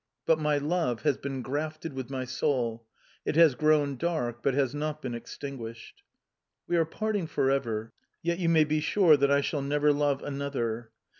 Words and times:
But 0.25 0.39
my 0.39 0.57
love 0.57 1.03
has 1.03 1.15
been 1.17 1.43
grafted 1.43 1.93
with 1.93 2.09
my 2.09 2.25
soul; 2.25 2.87
it 3.23 3.35
has 3.35 3.53
grown 3.53 3.97
dark, 3.97 4.41
but 4.41 4.55
has 4.55 4.73
not 4.73 4.99
been 4.99 5.13
extinguished. 5.13 6.01
"We 6.65 6.75
are 6.77 6.85
parting 6.85 7.27
for 7.27 7.51
ever; 7.51 7.93
yet 8.23 8.39
you 8.39 8.49
may 8.49 8.63
be 8.63 8.79
sure 8.79 9.15
that 9.15 9.29
I 9.29 9.41
shall 9.41 9.61
never 9.61 9.93
love 9.93 10.23
another. 10.23 10.89